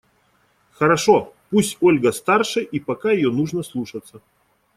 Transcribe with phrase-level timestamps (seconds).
[0.71, 1.31] Хорошо!
[1.51, 4.19] Пусть Ольга старше и пока ее нужно слушаться.